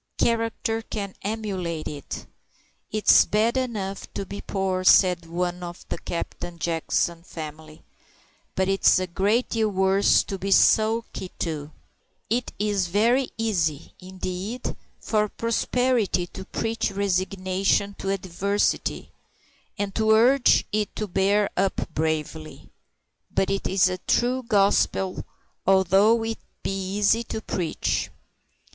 Character 0.17 0.81
can 0.81 1.13
emulate 1.21 1.87
it. 1.87 2.25
"It's 2.91 3.23
bad 3.23 3.55
enough 3.55 4.11
to 4.15 4.25
be 4.25 4.41
poor," 4.41 4.83
said 4.83 5.27
one 5.27 5.61
of 5.61 5.85
the 5.89 5.99
Captain 5.99 6.57
Jackson 6.57 7.21
family, 7.21 7.83
"but 8.55 8.67
it's 8.67 8.97
a 8.97 9.05
great 9.05 9.49
deal 9.49 9.69
worse 9.69 10.23
to 10.23 10.39
be 10.39 10.49
sulky 10.49 11.29
too." 11.37 11.69
It 12.31 12.51
is 12.57 12.87
very 12.87 13.29
easy, 13.37 13.93
indeed, 13.99 14.75
for 14.99 15.29
prosperity 15.29 16.25
to 16.25 16.45
preach 16.45 16.89
resignation 16.89 17.93
to 17.99 18.09
adversity, 18.09 19.11
and 19.77 19.93
to 19.93 20.09
urge 20.13 20.65
it 20.71 20.95
to 20.95 21.05
bear 21.05 21.47
up 21.55 21.93
bravely. 21.93 22.71
But 23.29 23.51
it 23.51 23.67
is 23.67 23.87
a 23.87 23.99
true 23.99 24.41
gospel, 24.41 25.23
although 25.67 26.23
it 26.25 26.39
be 26.63 26.73
easy 26.97 27.23
to 27.25 27.39
preach. 27.39 28.09